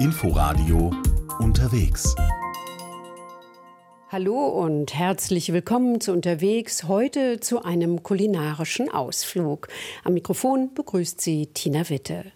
[0.00, 0.92] Inforadio
[1.40, 2.14] unterwegs.
[4.10, 9.66] Hallo und herzlich willkommen zu Unterwegs, heute zu einem kulinarischen Ausflug.
[10.04, 12.26] Am Mikrofon begrüßt Sie Tina Witte.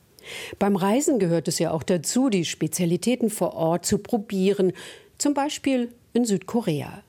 [0.59, 4.73] Beim Reisen gehört es ja auch dazu, die Spezialitäten vor Ort zu probieren,
[5.19, 7.05] zum Beispiel in Südkorea.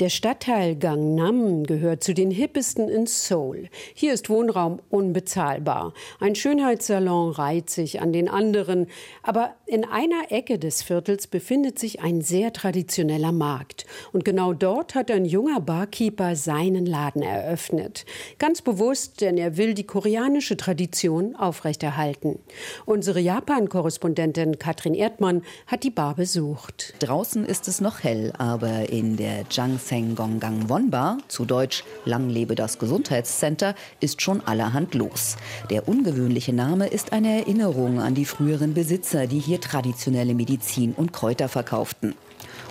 [0.00, 3.68] Der Stadtteil Gangnam gehört zu den hippesten in Seoul.
[3.94, 5.94] Hier ist Wohnraum unbezahlbar.
[6.20, 8.88] Ein Schönheitssalon reiht sich an den anderen.
[9.22, 13.86] Aber in einer Ecke des Viertels befindet sich ein sehr traditioneller Markt.
[14.12, 18.04] Und genau dort hat ein junger Barkeeper seinen Laden eröffnet.
[18.38, 22.38] Ganz bewusst, denn er will die koreanische Tradition aufrechterhalten.
[22.84, 26.94] Unsere Japan-Korrespondentin Katrin Erdmann hat die Bar besucht.
[27.00, 32.54] Draußen ist es noch hell, aber in der Jangseng Gonggang Wonbar, zu Deutsch Lang lebe
[32.54, 35.36] das Gesundheitscenter, ist schon allerhand los.
[35.70, 41.14] Der ungewöhnliche Name ist eine Erinnerung an die früheren Besitzer, die hier traditionelle Medizin und
[41.14, 42.14] Kräuter verkauften.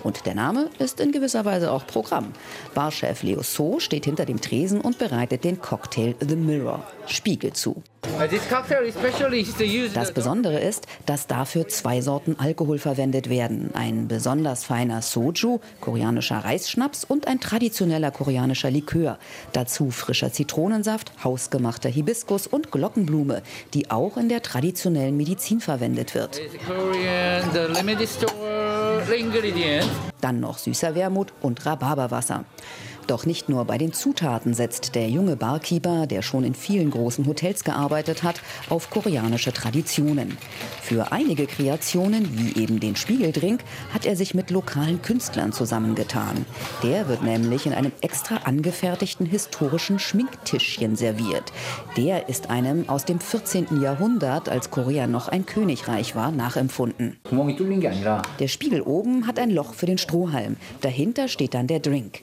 [0.06, 2.32] Und der Name ist in gewisser Weise auch Programm.
[2.76, 7.82] Barchef Leo So steht hinter dem Tresen und bereitet den Cocktail The Mirror, Spiegel zu.
[9.94, 13.72] Das Besondere ist, dass dafür zwei Sorten Alkohol verwendet werden.
[13.74, 19.18] Ein besonders feiner Soju, koreanischer Reisschnaps und ein traditioneller koreanischer Likör.
[19.54, 23.42] Dazu frischer Zitronensaft, hausgemachter Hibiskus und Glockenblume,
[23.74, 26.40] die auch in der traditionellen Medizin verwendet wird.
[30.22, 32.46] Dann noch süßer Wermut und Rhabarberwasser.
[33.08, 37.28] Doch nicht nur bei den Zutaten setzt der junge Barkeeper, der schon in vielen großen
[37.28, 40.38] Hotels gearbeitet hat, auf koreanische Traditionen.
[40.82, 43.62] Für einige Kreationen, wie eben den Spiegeldrink,
[43.94, 46.46] hat er sich mit lokalen Künstlern zusammengetan.
[46.82, 51.54] Der wird nämlich in einem extra angefertigten historischen Schminktischchen serviert.
[51.98, 53.82] Der ist einem aus dem 14.
[53.82, 57.18] Jahrhundert, als Korea noch ein Königreich war, nachempfunden.
[58.40, 60.58] Der Spiegel oben hat ein Loch für den Strohhalm.
[60.82, 62.22] Dahinter steht dann der Drink.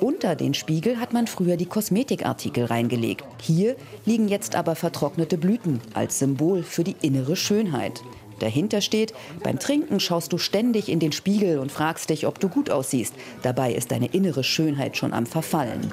[0.00, 3.22] Unter den Spiegel hat man früher die Kosmetikartikel reingelegt.
[3.42, 8.02] Hier liegen jetzt aber vertrocknete Blüten als Symbol für die innere Schönheit.
[8.40, 12.48] Dahinter steht, beim Trinken schaust du ständig in den Spiegel und fragst dich, ob du
[12.48, 13.14] gut aussiehst.
[13.42, 15.90] Dabei ist deine innere Schönheit schon am Verfallen.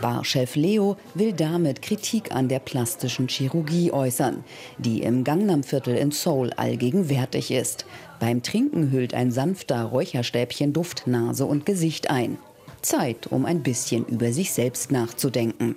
[0.00, 4.44] Barchef Leo will damit Kritik an der plastischen Chirurgie äußern,
[4.78, 7.86] die im Gangnam-Viertel in Seoul allgegenwärtig ist.
[8.20, 12.38] Beim Trinken hüllt ein sanfter Räucherstäbchen Duft Nase und Gesicht ein.
[12.80, 15.76] Zeit, um ein bisschen über sich selbst nachzudenken.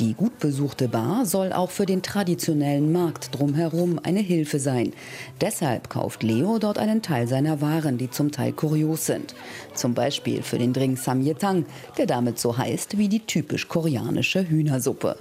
[0.00, 4.92] Die gut besuchte Bar soll auch für den traditionellen Markt drumherum eine Hilfe sein.
[5.40, 9.36] Deshalb kauft Leo dort einen Teil seiner Waren, die zum Teil kurios sind.
[9.72, 11.64] Zum Beispiel für den Drink Samyetang,
[11.96, 15.16] der damit so heißt wie die typisch koreanische Hühnersuppe.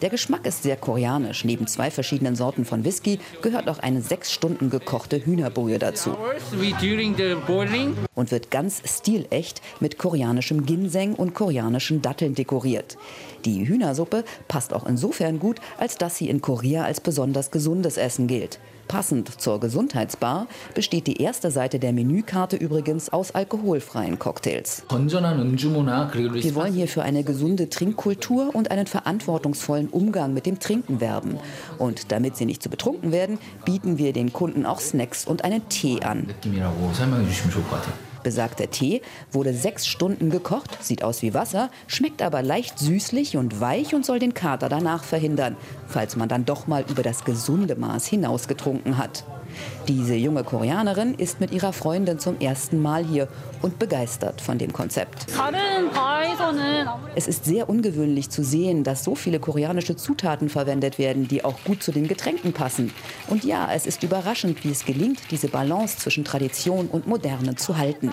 [0.00, 1.44] Der Geschmack ist sehr koreanisch.
[1.44, 6.16] Neben zwei verschiedenen Sorten von Whisky gehört auch eine sechs Stunden gekochte Hühnerbrühe dazu.
[8.14, 12.96] Und wird ganz stilecht mit koreanischem Ginseng und koreanischen Datteln dekoriert serviert.
[13.44, 18.26] Die Hühnersuppe passt auch insofern gut, als dass sie in Korea als besonders gesundes Essen
[18.26, 18.58] gilt.
[18.88, 24.82] Passend zur Gesundheitsbar besteht die erste Seite der Menükarte übrigens aus alkoholfreien Cocktails.
[24.88, 31.38] Wir wollen hier für eine gesunde Trinkkultur und einen verantwortungsvollen Umgang mit dem Trinken werben.
[31.76, 35.68] Und damit sie nicht zu betrunken werden, bieten wir den Kunden auch Snacks und einen
[35.68, 36.26] Tee an.
[38.28, 39.00] Besagter Tee
[39.32, 44.04] wurde sechs Stunden gekocht, sieht aus wie Wasser, schmeckt aber leicht süßlich und weich und
[44.04, 45.56] soll den Kater danach verhindern,
[45.86, 49.24] falls man dann doch mal über das gesunde Maß hinaus getrunken hat.
[49.88, 53.28] Diese junge Koreanerin ist mit ihrer Freundin zum ersten Mal hier
[53.62, 55.26] und begeistert von dem Konzept.
[57.14, 61.56] Es ist sehr ungewöhnlich zu sehen, dass so viele koreanische Zutaten verwendet werden, die auch
[61.64, 62.92] gut zu den Getränken passen.
[63.28, 67.78] Und ja, es ist überraschend, wie es gelingt, diese Balance zwischen Tradition und Moderne zu
[67.78, 68.12] halten.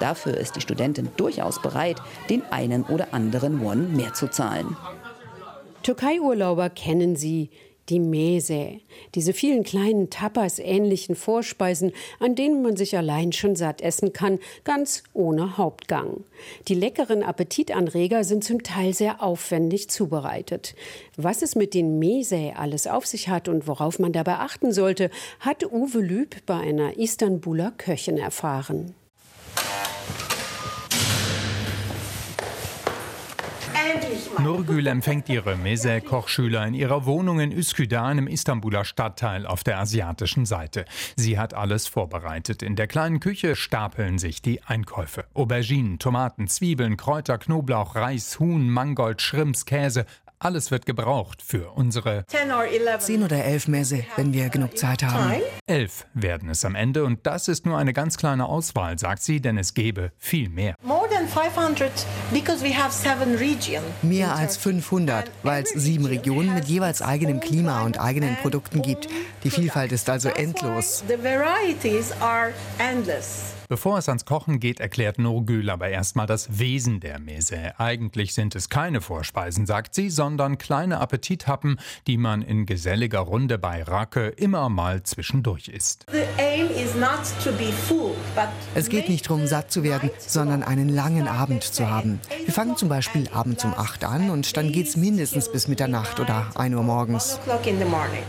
[0.00, 1.96] Dafür ist die Studentin durchaus bereit,
[2.28, 4.76] den einen oder anderen Won mehr zu zahlen.
[5.82, 7.50] Türkei-Urlauber kennen sie
[7.88, 8.80] die Mese,
[9.14, 15.02] diese vielen kleinen Tapas-ähnlichen Vorspeisen, an denen man sich allein schon satt essen kann, ganz
[15.12, 16.24] ohne Hauptgang.
[16.68, 20.74] Die leckeren Appetitanreger sind zum Teil sehr aufwendig zubereitet.
[21.16, 25.10] Was es mit den Mese alles auf sich hat und worauf man dabei achten sollte,
[25.40, 28.94] hat Uwe Lüb bei einer Istanbuler Köchin erfahren.
[34.40, 40.46] Nurgül empfängt ihre Mese-Kochschüler in ihrer Wohnung in Üsküdar, im Istanbuler Stadtteil auf der asiatischen
[40.46, 40.84] Seite.
[41.16, 42.62] Sie hat alles vorbereitet.
[42.62, 45.24] In der kleinen Küche stapeln sich die Einkäufe.
[45.34, 50.06] Auberginen, Tomaten, Zwiebeln, Kräuter, Knoblauch, Reis, Huhn, Mangold, Schrimps, Käse,
[50.40, 55.42] Alles wird gebraucht für unsere zehn oder elf Messe, wenn wir genug Zeit haben.
[55.66, 59.40] Elf werden es am Ende und das ist nur eine ganz kleine Auswahl, sagt sie,
[59.40, 60.76] denn es gäbe viel mehr.
[64.02, 69.08] Mehr als 500, weil es sieben Regionen mit jeweils eigenem Klima und eigenen Produkten gibt.
[69.44, 71.04] Die Vielfalt ist also endlos.
[73.68, 77.78] Bevor es ans Kochen geht, erklärt Nurgül aber erstmal das Wesen der Mese.
[77.78, 83.58] Eigentlich sind es keine Vorspeisen, sagt sie, sondern kleine Appetithappen, die man in geselliger Runde
[83.58, 86.06] bei Rake immer mal zwischendurch isst.
[88.74, 92.20] Es geht nicht darum, satt zu werden, sondern einen langen Abend zu haben.
[92.46, 96.20] Wir fangen zum Beispiel abends um 8 an und dann geht es mindestens bis Mitternacht
[96.20, 97.38] oder 1 Uhr morgens.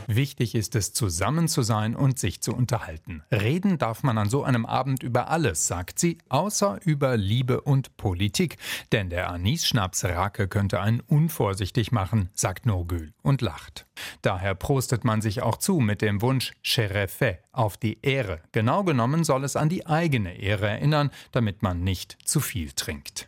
[0.08, 3.24] Wichtig ist es, zusammen zu sein und sich zu unterhalten.
[3.32, 7.96] Reden darf man an so einem Abend über alles, sagt sie, außer über Liebe und
[7.98, 8.58] Politik.
[8.92, 13.86] Denn der Anis-Schnaps Rake könnte einen unvorsichtig machen, sagt Nurgül und lacht.
[14.22, 18.42] Daher prostet man sich auch zu mit dem Wunsch Cherefe auf die Ehre.
[18.52, 23.28] Genau genommen soll es an die eigene Ehre erinnern, damit man nicht zu viel trinkt.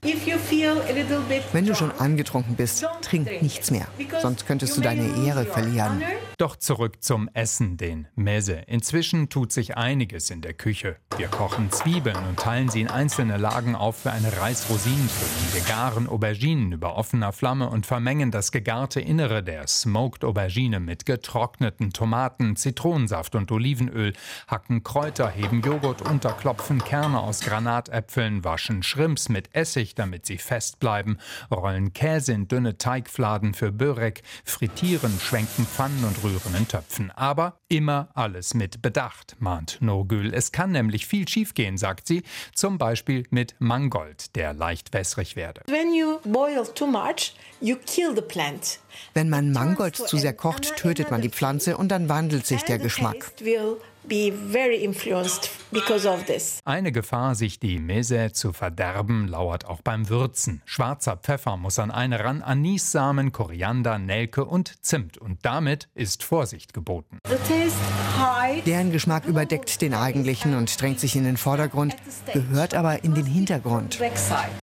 [1.52, 3.88] Wenn du schon angetrunken bist, trink nichts mehr,
[4.22, 6.02] sonst könntest du deine Ehre verlieren.
[6.38, 8.64] Doch zurück zum Essen, den Mese.
[8.68, 10.96] Inzwischen tut sich einiges in der Küche.
[11.18, 15.54] Wir kochen Zwiebeln und teilen sie in einzelne Lagen auf für eine Reis-Rosinen-Füllung.
[15.54, 21.06] Wir garen Auberginen über offener Flamme und vermengen das gegarte Innere der Smoked Aubergine mit
[21.06, 24.14] getrockneten Tomaten, Zitronensaft und Olivenöl,
[24.48, 30.38] hacken Kräuter, heben Joghurt unter, klopfen Kerne aus Granatäpfeln, waschen Shrimps mit Essig, damit sie
[30.38, 31.18] fest bleiben,
[31.52, 37.12] rollen Käse in dünne Teigfladen für Börek, frittieren, schwenken Pfannen und rühren in Töpfen.
[37.12, 40.34] Aber immer alles mit Bedacht, mahnt Nurgül.
[40.34, 42.24] Es kann nämlich viel schiefgehen, sagt sie,
[42.56, 45.62] zum Beispiel mit Mangold, der leicht wässrig werde.
[49.14, 52.80] Wenn man Mangold zu sehr kocht, tötet man die Pflanze und dann wandelt sich der
[52.80, 53.34] Geschmack.
[56.66, 60.62] Eine Gefahr, sich die Mese zu verderben, lauert auch beim Würzen.
[60.66, 65.18] Schwarzer Pfeffer muss an eine ran, Anissamen, Koriander, Nelke und Zimt.
[65.18, 67.20] Und damit ist Vorsicht geboten.
[68.66, 71.96] Deren Geschmack überdeckt den eigentlichen und drängt sich in den Vordergrund,
[72.34, 74.00] gehört aber in den Hintergrund.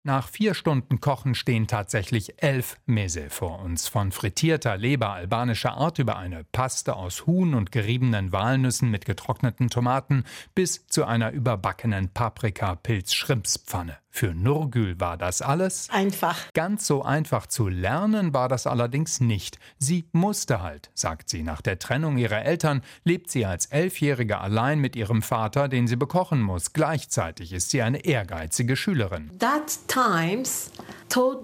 [0.02, 3.88] Nach vier Stunden Kochen stehen tatsächlich elf Mese vor uns.
[3.88, 9.70] Von frittierter Leber albanischer Art über eine Paste aus Huhn und geriebenen Walnüssen mit getrockneten
[9.70, 10.24] Tomaten
[10.56, 13.96] bis zu einer überbackenen Paprika-Pilz-Schrimpspfanne.
[14.10, 16.52] Für Nurgül war das alles einfach.
[16.52, 19.58] Ganz so einfach zu lernen war das allerdings nicht.
[19.78, 21.42] Sie musste halt, sagt sie.
[21.42, 25.96] Nach der Trennung ihrer Eltern lebt sie als Elfjährige allein mit ihrem Vater, den sie
[25.96, 26.72] bekochen muss.
[26.72, 29.30] Gleichzeitig ist sie eine ehrgeizige Schülerin.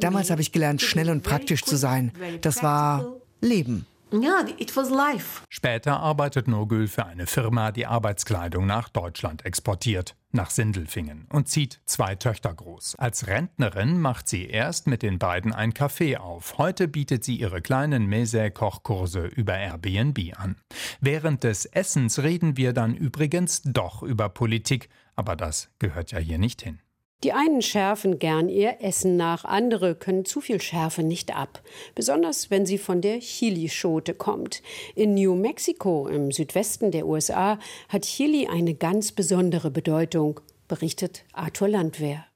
[0.00, 2.12] Damals habe ich gelernt, schnell und praktisch zu sein.
[2.40, 3.06] Das war
[3.40, 3.86] Leben.
[4.12, 5.42] Yeah, it was life.
[5.48, 11.80] Später arbeitet Nogül für eine Firma, die Arbeitskleidung nach Deutschland exportiert, nach Sindelfingen und zieht
[11.86, 12.94] zwei Töchter groß.
[12.96, 16.58] Als Rentnerin macht sie erst mit den beiden ein Café auf.
[16.58, 20.56] Heute bietet sie ihre kleinen Mese-Kochkurse über Airbnb an.
[21.00, 26.38] Während des Essens reden wir dann übrigens doch über Politik, aber das gehört ja hier
[26.38, 26.78] nicht hin.
[27.24, 31.62] Die einen schärfen gern ihr Essen nach, andere können zu viel Schärfe nicht ab,
[31.94, 34.62] besonders wenn sie von der Chilischote kommt.
[34.94, 41.68] In New Mexico im Südwesten der USA hat Chili eine ganz besondere Bedeutung, berichtet Arthur
[41.68, 42.26] Landwehr.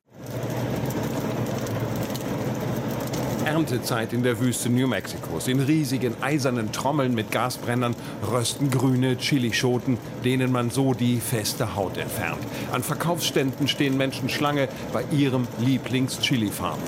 [3.49, 5.49] Erntezeit in der Wüste New Mexicos.
[5.49, 7.97] In riesigen eisernen Trommeln mit Gasbrennern
[8.31, 12.41] rösten grüne Chilischoten, denen man so die feste Haut entfernt.
[12.73, 16.79] An Verkaufsständen stehen Menschen Schlange bei ihrem Lieblings-Chili-Farm.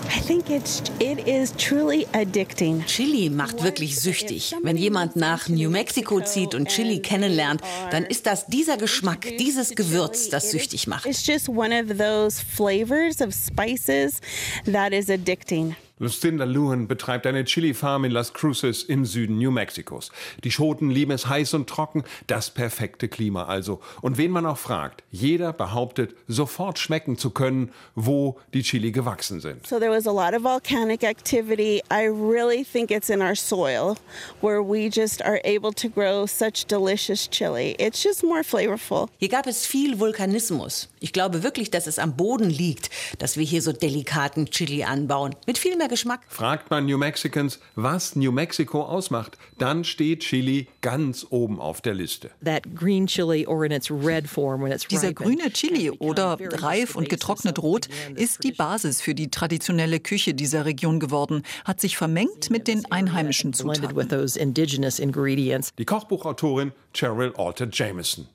[2.87, 4.55] Chili macht wirklich süchtig.
[4.63, 9.71] Wenn jemand nach New Mexico zieht und Chili kennenlernt, dann ist das dieser Geschmack, dieses
[9.75, 11.07] Gewürz, das süchtig macht.
[11.07, 14.21] It's just one of those flavors of spices
[14.71, 15.75] that is addicting.
[16.01, 20.11] Lucinda Luhan betreibt eine Chili-Farm in Las Cruces im Süden New Mexicos.
[20.43, 23.83] Die Schoten lieben es heiß und trocken, das perfekte Klima also.
[24.01, 29.41] Und wen man auch fragt, jeder behauptet, sofort schmecken zu können, wo die Chili gewachsen
[29.41, 29.67] sind.
[29.67, 31.83] So there was a lot of volcanic activity.
[31.93, 33.95] I really think it's in our soil
[34.41, 37.77] where we just are able to grow such delicious chili.
[37.79, 39.11] It's just more flavorful.
[39.19, 40.89] Hier gab es viel Vulkanismus.
[41.01, 42.89] Ich glaube wirklich, dass es am Boden liegt,
[43.19, 45.37] dass wir hier so delikaten Chili anbauen.
[45.47, 46.21] Mit viel mehr Geschmack.
[46.29, 51.95] Fragt man New Mexicans, was New Mexico ausmacht, dann steht Chili ganz oben auf der
[51.95, 52.31] Liste.
[54.91, 60.33] Dieser grüne Chili oder reif und getrocknet rot ist die Basis für die traditionelle Küche
[60.33, 64.09] dieser Region geworden, hat sich vermengt mit den einheimischen Zutaten.
[65.79, 68.29] Die Kochbuchautorin Cheryl Alter Jameson.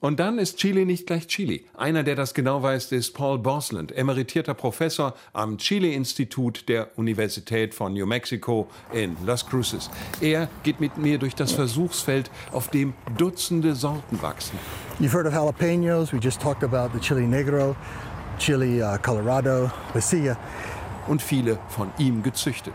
[0.00, 1.64] Und dann ist Chili nicht gleich Chili.
[1.76, 7.94] Einer, der das genau weiß, ist Paul Bosland, emeritierter Professor am Chile-Institut der Universität von
[7.94, 9.90] New Mexico in Las Cruces.
[10.20, 14.58] Er geht mit mir durch das Versuchsfeld, auf dem Dutzende Sorten wachsen.
[15.00, 16.12] You've heard of jalapenos.
[16.12, 17.74] We just talked about the chili negro,
[18.38, 20.36] chili uh, colorado, pasilla
[21.08, 22.74] und viele von ihm gezüchtet.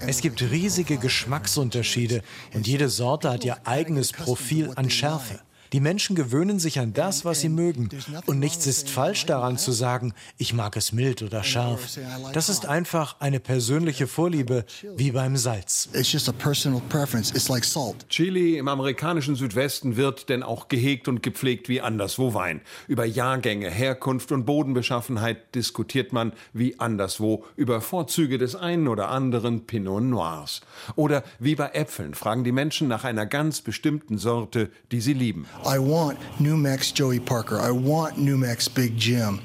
[0.00, 2.22] Es gibt riesige Geschmacksunterschiede
[2.54, 5.40] und jede Sorte hat ihr eigenes Profil an Schärfe.
[5.72, 7.88] Die Menschen gewöhnen sich an das, was sie mögen.
[8.26, 11.98] Und nichts ist falsch daran zu sagen, ich mag es mild oder scharf.
[12.32, 14.64] Das ist einfach eine persönliche Vorliebe,
[14.96, 15.88] wie beim Salz.
[18.08, 22.62] Chili im amerikanischen Südwesten wird denn auch gehegt und gepflegt wie anderswo Wein.
[22.88, 29.66] Über Jahrgänge, Herkunft und Bodenbeschaffenheit diskutiert man wie anderswo über Vorzüge des einen oder anderen
[29.66, 30.62] Pinot Noirs.
[30.96, 35.46] Oder wie bei Äpfeln fragen die Menschen nach einer ganz bestimmten Sorte, die sie lieben.
[35.64, 37.60] I want New Mex Joey Parker.
[37.60, 39.40] I want New Mex Big Jim.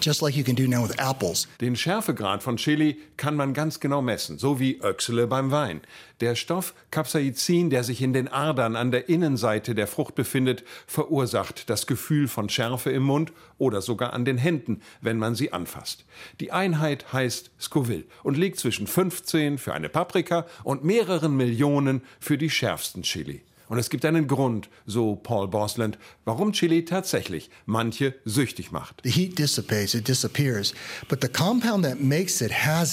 [0.00, 1.48] Just like you can do now with apples.
[1.62, 5.80] Den Schärfegrad von Chili kann man ganz genau messen, so wie Öchsele beim Wein.
[6.20, 11.70] Der Stoff Capsaicin, der sich in den Adern an der Innenseite der Frucht befindet, verursacht
[11.70, 16.04] das Gefühl von Schärfe im Mund oder sogar an den Händen, wenn man sie anfasst.
[16.40, 22.36] Die Einheit heißt Scoville und liegt zwischen 15 für eine Paprika und mehreren Millionen für
[22.36, 23.40] die schärfsten Chili.
[23.68, 29.02] Und es gibt einen Grund, so Paul Bosland, warum Chili tatsächlich manche süchtig macht.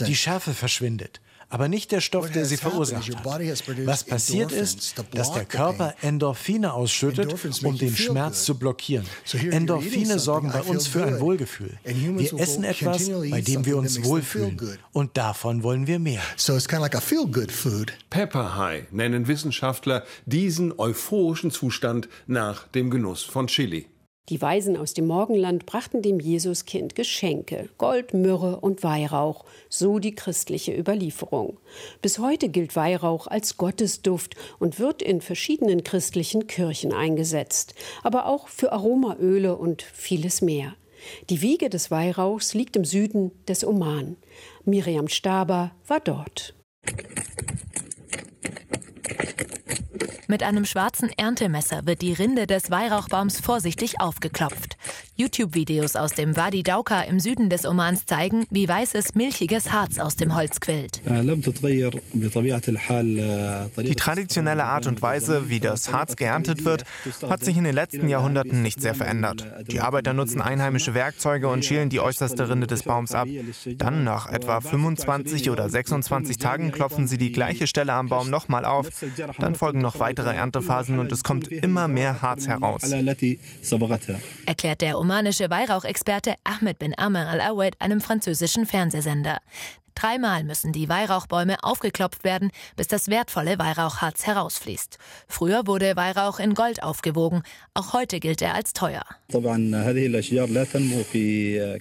[0.06, 3.26] Die Schärfe verschwindet aber nicht der Stoff, der sie verursacht hat.
[3.86, 7.34] Was passiert ist, dass der Körper Endorphine ausschüttet,
[7.64, 9.06] um den Schmerz zu blockieren.
[9.52, 11.78] Endorphine sorgen bei uns für ein Wohlgefühl.
[11.84, 14.60] Wir essen etwas, bei dem wir uns wohlfühlen.
[14.92, 16.22] Und davon wollen wir mehr.
[18.10, 23.88] Pepper High nennen Wissenschaftler diesen euphorischen Zustand nach dem Genuss von Chili.
[24.30, 30.16] Die Weisen aus dem Morgenland brachten dem Jesuskind Geschenke, Gold, Myrrhe und Weihrauch, so die
[30.16, 31.60] christliche Überlieferung.
[32.02, 38.48] Bis heute gilt Weihrauch als Gottesduft und wird in verschiedenen christlichen Kirchen eingesetzt, aber auch
[38.48, 40.74] für Aromaöle und vieles mehr.
[41.30, 44.18] Die Wiege des Weihrauchs liegt im Süden des Oman.
[44.64, 46.56] Miriam Staber war dort.
[50.28, 54.75] Mit einem schwarzen Erntemesser wird die Rinde des Weihrauchbaums vorsichtig aufgeklopft.
[55.18, 60.18] YouTube-Videos aus dem Wadi Dauka im Süden des Omans zeigen, wie weißes, milchiges Harz aus
[60.18, 61.02] dem Holz quillt.
[63.78, 66.84] Die traditionelle Art und Weise, wie das Harz geerntet wird,
[67.30, 69.48] hat sich in den letzten Jahrhunderten nicht sehr verändert.
[69.68, 73.30] Die Arbeiter nutzen einheimische Werkzeuge und schälen die äußerste Rinde des Baums ab.
[73.78, 78.66] Dann, nach etwa 25 oder 26 Tagen, klopfen sie die gleiche Stelle am Baum nochmal
[78.66, 78.90] auf.
[79.40, 82.82] Dann folgen noch weitere Erntephasen und es kommt immer mehr Harz heraus.
[84.46, 89.38] Erklärt der omanische Weihrauchexperte Ahmed bin Amr al-Awed einem französischen Fernsehsender.
[89.96, 94.98] Dreimal müssen die Weihrauchbäume aufgeklopft werden, bis das wertvolle Weihrauchharz herausfließt.
[95.28, 99.04] Früher wurde Weihrauch in Gold aufgewogen, auch heute gilt er als teuer.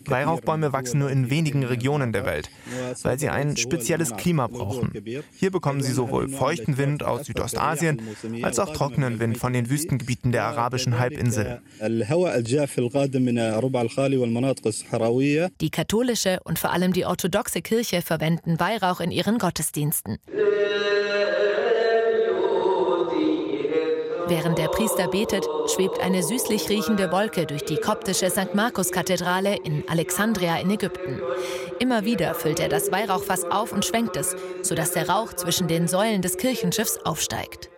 [0.06, 2.50] Weihrauchbäume wachsen nur in wenigen Regionen der Welt,
[3.02, 4.92] weil sie ein spezielles Klima brauchen.
[5.36, 8.00] Hier bekommen sie sowohl feuchten Wind aus Südostasien
[8.42, 11.60] als auch trockenen Wind von den Wüstengebieten der arabischen Halbinsel.
[15.60, 20.18] Die katholische und vor allem die orthodoxe Kirche verwenden Weihrauch in ihren Gottesdiensten.
[24.26, 28.54] Während der Priester betet, schwebt eine süßlich riechende Wolke durch die koptische St.
[28.54, 31.20] Markus-Kathedrale in Alexandria in Ägypten.
[31.78, 35.88] Immer wieder füllt er das Weihrauchfass auf und schwenkt es, sodass der Rauch zwischen den
[35.88, 37.70] Säulen des Kirchenschiffs aufsteigt.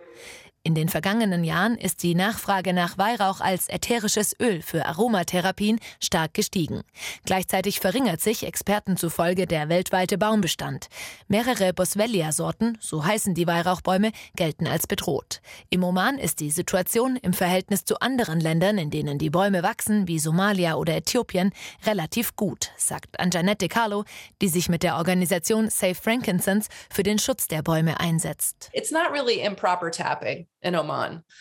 [0.67, 6.33] In den vergangenen Jahren ist die Nachfrage nach Weihrauch als ätherisches Öl für Aromatherapien stark
[6.33, 6.81] gestiegen.
[7.23, 10.87] Gleichzeitig verringert sich Experten zufolge der weltweite Baumbestand.
[11.29, 15.39] Mehrere Boswellia-Sorten, so heißen die Weihrauchbäume, gelten als bedroht.
[15.69, 20.09] Im Oman ist die Situation im Verhältnis zu anderen Ländern, in denen die Bäume wachsen,
[20.09, 21.53] wie Somalia oder Äthiopien,
[21.85, 24.03] relativ gut, sagt Anjanette Carlo,
[24.41, 28.69] die sich mit der Organisation Save Frankincense für den Schutz der Bäume einsetzt.
[28.73, 30.45] It's not really improper tapping.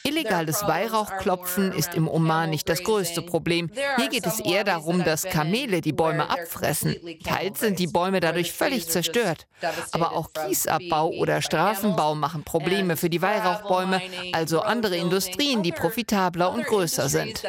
[0.05, 3.71] Illegales Weihrauchklopfen ist im Oman nicht das größte Problem.
[3.97, 6.97] Hier geht es eher darum, dass Kamele die Bäume abfressen.
[7.25, 9.47] Teils sind die Bäume dadurch völlig zerstört.
[9.93, 14.01] Aber auch Kiesabbau oder Straßenbau machen Probleme für die Weihrauchbäume,
[14.33, 17.43] also andere Industrien, die profitabler und größer sind.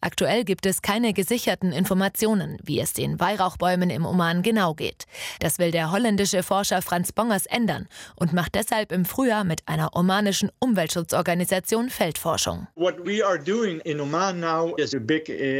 [0.00, 5.06] Aktuell gibt es keine gesicherten Informationen, wie es den Weihrauchbäumen im Oman genau geht.
[5.40, 9.96] Das will der holländische Forscher Franz Bongers ändern und macht deshalb im Frühjahr mit einer
[9.96, 12.68] omanischen Umweltschutzorganisation Feldforschung.
[12.76, 12.90] Uh,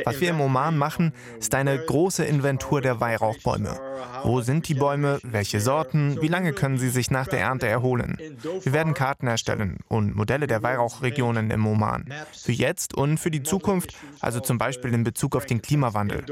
[0.04, 3.78] Was wir im Oman machen, ist eine große Inventur der Weihrauchbäume.
[4.24, 5.18] Wo sind die Bäume?
[5.22, 6.20] Welche Sorten?
[6.20, 8.18] Wie lange können sie sich nach der Ernte erholen?
[8.62, 12.11] Wir werden Karten erstellen und Modelle der Weihrauchregionen im Oman.
[12.32, 16.24] Für jetzt und für die Zukunft, also zum Beispiel in Bezug auf den Klimawandel.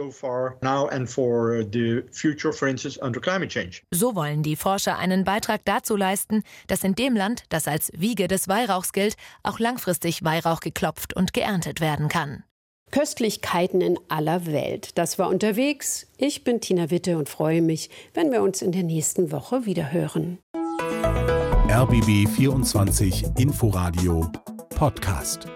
[3.91, 8.29] So wollen die Forscher einen Beitrag dazu leisten, dass in dem Land, das als Wiege
[8.29, 12.45] des Weihrauchs gilt, auch langfristig Weihrauch geklopft und geerntet werden kann.
[12.91, 14.99] Köstlichkeiten in aller Welt.
[14.99, 16.07] Das war unterwegs.
[16.19, 19.93] Ich bin Tina Witte und freue mich, wenn wir uns in der nächsten Woche wieder
[19.93, 20.39] hören.
[21.69, 24.31] RBB 24 Inforadio
[24.71, 25.47] Podcast.